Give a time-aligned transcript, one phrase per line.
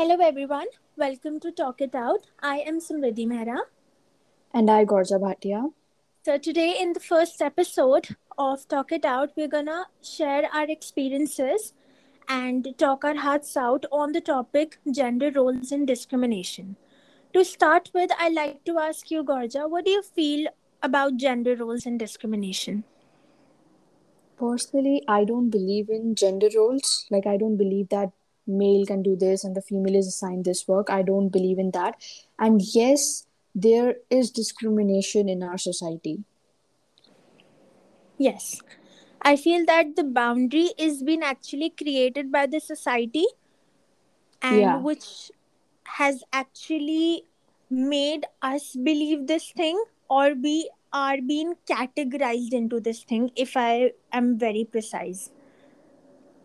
[0.00, 0.64] Hello, everyone.
[0.96, 2.20] Welcome to Talk It Out.
[2.42, 3.58] I am Samriddhi Mehra.
[4.54, 5.74] And I, Gorja Bhatia.
[6.24, 8.08] So, today, in the first episode
[8.38, 11.74] of Talk It Out, we're gonna share our experiences
[12.30, 16.76] and talk our hearts out on the topic gender roles and discrimination.
[17.34, 20.48] To start with, I'd like to ask you, Gorja, what do you feel
[20.82, 22.84] about gender roles and discrimination?
[24.38, 27.04] Personally, I don't believe in gender roles.
[27.10, 28.12] Like, I don't believe that
[28.50, 30.90] male can do this and the female is assigned this work.
[30.90, 31.96] I don't believe in that.
[32.38, 36.24] And yes, there is discrimination in our society.
[38.18, 38.60] Yes.
[39.22, 43.26] I feel that the boundary is being actually created by the society
[44.42, 44.76] and Yeah.
[44.76, 45.30] which
[45.96, 47.24] has actually
[47.70, 53.92] made us believe this thing or we are being categorized into this thing if I
[54.12, 55.30] am very precise.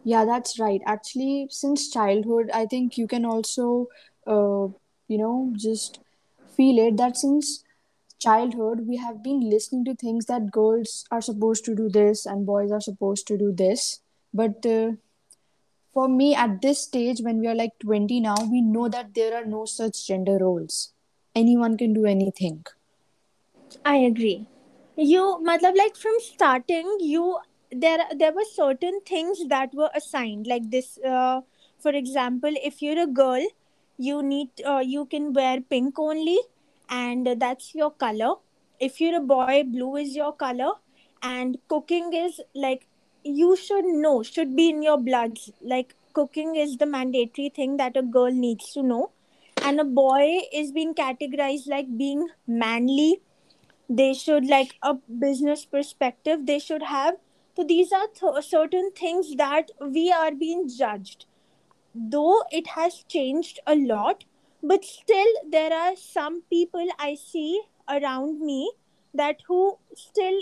[0.05, 0.81] Yeah, that's right.
[0.85, 3.87] Actually, since childhood, I think you can also,
[4.27, 4.67] uh,
[5.07, 5.99] you know, just
[6.55, 7.63] feel it that since
[8.19, 12.45] childhood, we have been listening to things that girls are supposed to do this and
[12.45, 14.01] boys are supposed to do this.
[14.33, 14.91] But uh,
[15.93, 19.35] for me, at this stage, when we are like 20 now, we know that there
[19.35, 20.93] are no such gender roles.
[21.35, 22.65] Anyone can do anything.
[23.85, 24.47] I agree.
[24.97, 27.37] You, matlab, like from starting, you
[27.71, 30.97] there there were certain things that were assigned like this.
[30.99, 31.41] Uh,
[31.79, 33.45] for example, if you're a girl,
[33.97, 36.39] you need uh, you can wear pink only,
[36.89, 38.35] and that's your color.
[38.79, 40.71] If you're a boy, blue is your color,
[41.21, 42.87] and cooking is like
[43.23, 45.37] you should know should be in your blood.
[45.61, 49.11] Like cooking is the mandatory thing that a girl needs to know,
[49.61, 53.21] and a boy is being categorized like being manly
[53.89, 57.15] they should like a business perspective they should have
[57.55, 61.25] so these are th- certain things that we are being judged
[62.15, 64.25] though it has changed a lot
[64.63, 67.61] but still there are some people i see
[67.97, 68.71] around me
[69.13, 70.41] that who still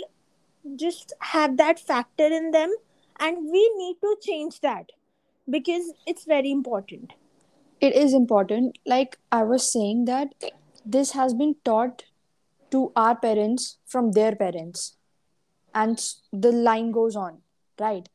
[0.76, 2.74] just have that factor in them
[3.20, 4.90] and we need to change that
[5.50, 7.12] because it's very important
[7.86, 8.76] It is important.
[8.90, 10.44] Like I was saying, that
[10.94, 12.04] this has been taught
[12.74, 14.84] to our parents from their parents
[15.73, 17.37] and s- the line goes on
[17.77, 18.07] right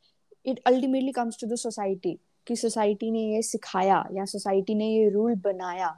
[0.52, 2.18] it ultimately comes to the society
[2.48, 5.92] कि society ने ये सिखाया या society ने ये rule बनाया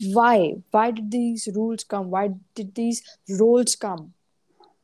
[0.00, 0.36] why
[0.74, 2.22] why did these rules come why
[2.60, 3.02] did these
[3.40, 4.06] roles come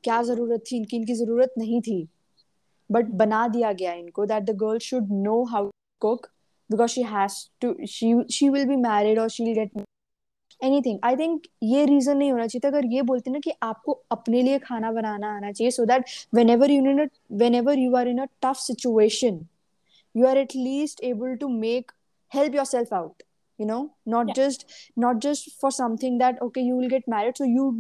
[0.05, 1.99] क्या जरूरत थी इनकी इनकी जरूरत नहीं थी
[2.91, 5.73] but बना दिया गया इनको that the girl should know how to
[6.07, 6.31] cook
[6.71, 9.73] because she has to she she will be married or she'll get
[10.62, 14.42] anything I think ये रीजन नहीं होना चाहिए अगर ये बोलते ना कि आपको अपने
[14.42, 16.06] लिए खाना बनाना आना चाहिए so that
[16.50, 17.08] whenever you
[17.56, 19.40] whenever you are in a tough situation
[20.16, 21.92] you are at least able to make
[22.32, 23.24] help yourself out
[23.60, 24.66] you know not just
[25.00, 27.72] not just for something that okay you will get married so you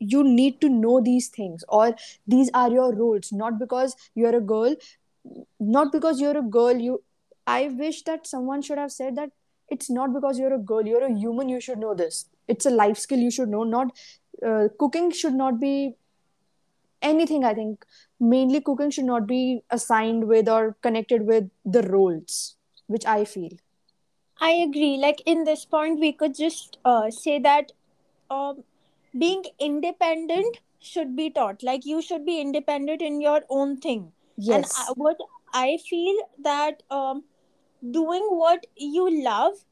[0.00, 1.94] you need to know these things और
[2.28, 4.76] these are your roles not because you are a girl
[5.62, 7.00] not because you are a girl you
[7.48, 9.30] I wish that someone should have set that
[9.76, 12.74] it's not because you're a girl you're a human you should know this it's a
[12.80, 13.92] life skill you should know not
[14.46, 15.74] uh, cooking should not be
[17.02, 17.84] anything i think
[18.34, 22.56] mainly cooking should not be assigned with or connected with the roles
[22.86, 23.56] which i feel
[24.40, 24.98] I agree.
[24.98, 27.72] Like in this point, we could just uh, say that
[28.30, 28.64] um,
[29.18, 31.62] being independent should be taught.
[31.62, 34.12] Like you should be independent in your own thing.
[34.50, 35.16] And yes I, what
[35.54, 37.24] I feel that um,
[37.92, 39.64] doing what you love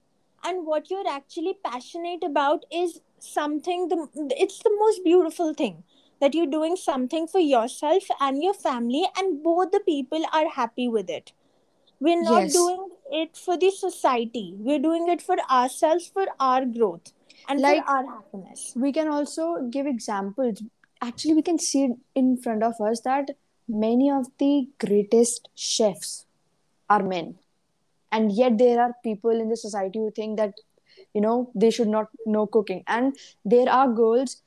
[0.43, 3.89] and what you're actually passionate about is something.
[3.89, 5.85] The it's the most beautiful thing
[6.21, 10.89] that you're doing something for yourself and your family, and both the people are happy
[10.89, 11.33] with it.
[12.01, 12.53] We're not yes.
[12.53, 14.55] doing it for the society.
[14.59, 17.13] We're doing it for ourselves for our growth
[17.49, 18.73] and for like our happiness.
[18.77, 20.63] we can also give examples.
[21.01, 23.31] Actually we can see in front of us that
[23.69, 26.27] many of the greatest chefs
[26.91, 27.39] are men
[28.15, 30.65] and yet there are people in the society who think that
[31.13, 32.83] you know they should not know cooking.
[32.87, 34.41] And there are girls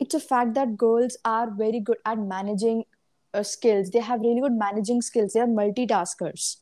[0.00, 2.84] it's a fact that girls are very good at managing
[3.32, 3.90] uh, skills.
[3.90, 5.32] They have really good managing skills.
[5.32, 6.56] They are multitaskers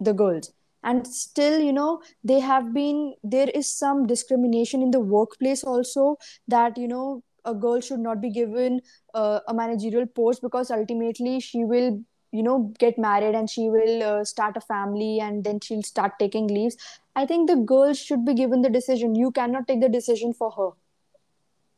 [0.00, 0.52] the girls.
[0.84, 6.16] And still you know they have been there is some discrimination in the workplace also
[6.48, 8.80] that you know a girl should not be given
[9.14, 12.00] uh, a managerial post because ultimately she will
[12.31, 16.17] you know get married and she will uh, start a family and then she'll start
[16.19, 16.77] taking leaves
[17.15, 20.51] i think the girl should be given the decision you cannot take the decision for
[20.59, 20.69] her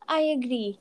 [0.08, 0.80] i agree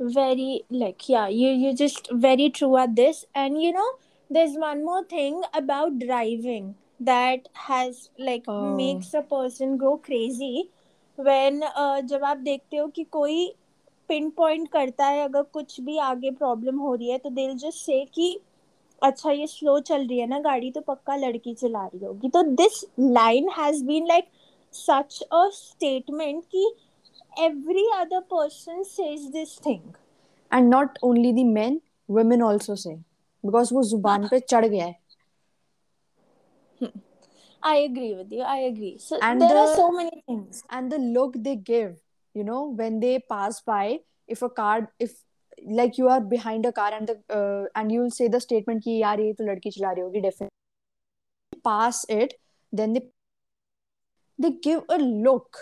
[0.00, 3.90] very like yeah you you're just very true at this and you know
[4.30, 10.70] there's one more thing about driving that has like Oh, makes a person go crazy
[11.16, 13.46] when uh, जब आप देखते हो कि कोई
[14.08, 17.84] pin point करता है अगर कुछ भी आगे प्रॉब्लम हो रही है तो दिल जस्ट
[17.86, 18.38] से कि
[19.03, 22.41] अच्छा ये स्लो चल रही है ना गाड़ी तो पक्का लड़की चला रही होगी तो
[22.61, 24.29] this line has been like
[24.73, 26.71] such a statement कि
[27.37, 29.83] every other person says this thing
[30.51, 32.97] and not only the men, women also say
[33.43, 34.97] because वो ज़ुबान पे चढ़ गया है
[37.63, 40.91] i agree with you i agree so and there are the so many things and
[40.91, 41.89] the look they give
[42.35, 43.99] you know when they pass by
[44.35, 45.17] if a car if
[45.67, 49.19] like you are behind a car and and you will say the statement कि यार
[49.19, 52.33] ये तो लड़की चला रही होगी definitely pass it
[52.73, 52.99] then they
[54.39, 55.57] they give a look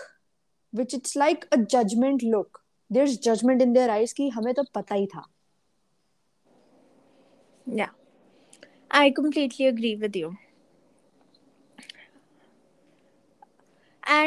[0.72, 2.60] which it's like a judgement look
[2.90, 5.26] there is judgement in their eyes कि हमें तो पता ही था
[7.66, 7.92] या
[8.94, 10.30] I completely agree with you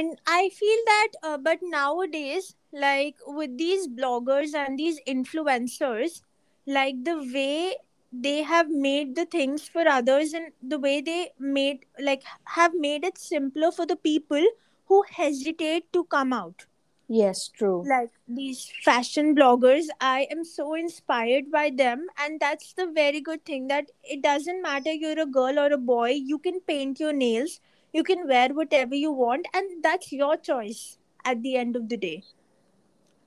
[0.02, 6.22] and i feel that uh, but nowadays like with these bloggers and these influencers
[6.66, 7.76] like the way
[8.12, 12.24] they have made the things for others and the way they made like
[12.58, 14.46] have made it simpler for the people
[14.88, 16.66] who hesitate to come out.
[17.08, 17.86] Yes true.
[17.90, 22.08] Like these fashion bloggers i am so inspired by them.
[22.18, 25.78] And that's the very good thing that it doesn't matter you're a girl or a
[25.78, 27.60] boy you can paint your nails
[27.94, 31.98] you can wear whatever you want and that's your choice at the end of the
[31.98, 32.24] day.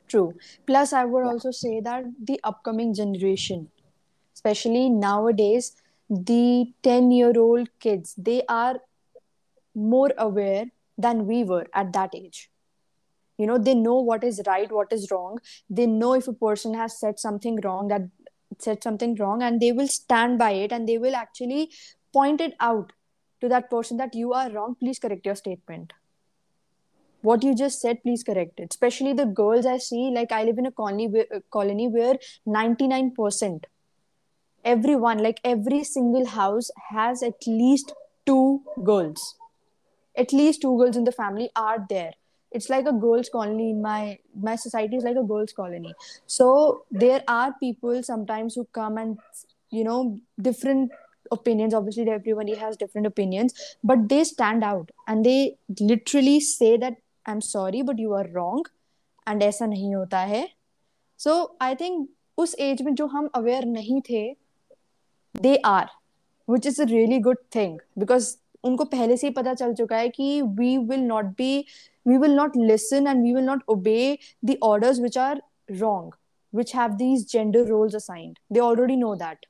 [0.08, 0.34] True.
[0.66, 3.68] Plus i would also say that the upcoming generation
[4.34, 5.72] especially nowadays
[6.10, 8.80] the 10 year old kids they are
[9.74, 10.66] more aware
[10.98, 12.50] than we were at that age.
[13.38, 15.38] You know they know what is right what is wrong.
[15.68, 18.02] They know if a person has said something wrong that
[18.58, 21.70] said something wrong and they will stand by it and they will actually
[22.12, 22.92] point it out
[23.44, 25.92] to that person that you are wrong please correct your statement.
[27.22, 28.68] What you just said please correct it.
[28.70, 32.18] Especially the girls i see like i live in a colony where, uh, colony where
[32.46, 33.70] 99%
[34.64, 37.92] everyone like every single house has at least
[38.26, 39.36] two girls.
[40.16, 42.12] At least two girls in the family are there.
[42.52, 45.94] It's like a girls colony in my my society is like a girls colony.
[46.26, 49.18] So there are people sometimes who come and
[49.70, 50.92] you know different
[51.33, 56.95] opinions obviously everybody has different opinions but they stand out and they literally say that
[57.25, 58.63] i'm sorry but you are wrong
[59.27, 60.47] and ऐसा नहीं होता है
[61.19, 62.07] so i think
[62.37, 64.23] उस as में जो हम aware नहीं थे
[65.35, 65.89] they are
[66.47, 70.09] which is a really good thing because उनको पहले से ही पता चल चुका है
[70.09, 71.65] कि we will not be
[72.07, 76.13] we will not listen and we will not obey the orders which are wrong
[76.53, 79.43] which have these gender roles assigned they already know that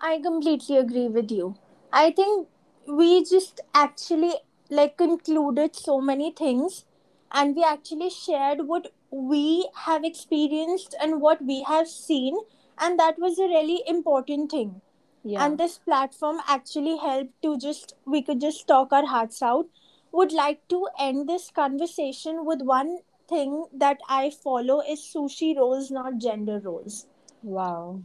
[0.00, 1.56] I completely agree with you.
[1.92, 2.48] I think
[2.86, 4.34] we just actually
[4.70, 6.84] like concluded so many things
[7.32, 12.38] and we actually shared what we have experienced and what we have seen
[12.78, 14.80] and that was a really important thing.
[15.24, 19.66] yeah And this platform actually helped to just we could just talk our hearts out.
[20.12, 22.98] Would like to end this conversation with one
[23.28, 27.06] thing that I follow is sushi rolls, not gender roles.
[27.42, 28.02] wow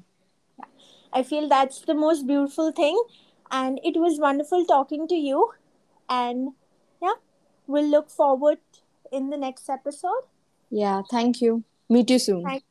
[1.13, 3.02] I feel that's the most beautiful thing.
[3.52, 5.52] And it was wonderful talking to you.
[6.10, 6.50] And
[7.01, 7.13] yeah,
[7.68, 8.60] we'll look forward
[9.12, 10.24] in the next episode.
[10.80, 11.63] yeah thank you
[11.96, 12.63] meet you soon Thank